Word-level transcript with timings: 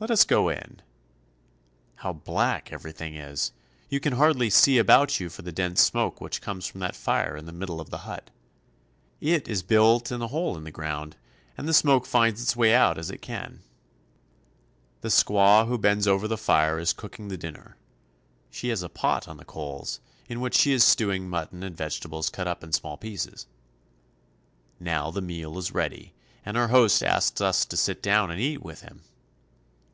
Let 0.00 0.10
us 0.10 0.24
go 0.24 0.48
in. 0.48 0.82
How 1.94 2.12
black 2.12 2.72
everything 2.72 3.14
is! 3.14 3.52
You 3.88 4.00
can 4.00 4.14
hardly 4.14 4.50
see 4.50 4.76
about 4.76 5.20
you 5.20 5.30
for 5.30 5.42
the 5.42 5.52
dense 5.52 5.80
smoke 5.82 6.20
which 6.20 6.42
comes 6.42 6.66
from 6.66 6.80
that 6.80 6.96
fire 6.96 7.36
in 7.36 7.46
the 7.46 7.52
middle 7.52 7.80
of 7.80 7.90
the 7.90 7.98
hut. 7.98 8.30
It 9.20 9.46
is 9.46 9.62
built 9.62 10.10
in 10.10 10.20
a 10.20 10.26
142 10.26 10.28
CHILE. 10.28 10.30
hole 10.48 10.58
in 10.58 10.64
the 10.64 10.72
ground, 10.72 11.16
and 11.56 11.68
the 11.68 11.72
smoke 11.72 12.06
finds 12.06 12.42
its 12.42 12.56
way 12.56 12.74
out 12.74 12.98
as 12.98 13.08
it 13.08 13.22
can. 13.22 13.60
The 15.02 15.10
squaw 15.10 15.68
who 15.68 15.78
bends 15.78 16.08
over 16.08 16.26
the 16.26 16.36
fire 16.36 16.80
is 16.80 16.92
cooking 16.92 17.28
the 17.28 17.38
din 17.38 17.54
ner. 17.54 17.76
She 18.50 18.70
has 18.70 18.82
a 18.82 18.88
pot 18.88 19.28
on 19.28 19.36
the 19.36 19.44
coals, 19.44 20.00
in 20.28 20.40
which 20.40 20.56
she 20.56 20.72
is 20.72 20.82
stewing 20.82 21.28
mutton 21.30 21.62
and 21.62 21.76
vegetables 21.76 22.30
cut 22.30 22.48
up 22.48 22.64
in 22.64 22.72
small 22.72 22.96
pieces. 22.96 23.46
Now 24.80 25.12
the 25.12 25.22
meal 25.22 25.56
is 25.56 25.72
ready, 25.72 26.14
and 26.44 26.56
our 26.56 26.68
host 26.68 27.00
asks 27.00 27.40
us 27.40 27.64
to 27.66 27.76
sit 27.76 28.02
down 28.02 28.32
and 28.32 28.40
eat 28.40 28.60
with 28.60 28.80
him. 28.80 29.02